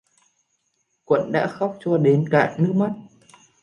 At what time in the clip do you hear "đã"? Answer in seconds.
1.31-1.47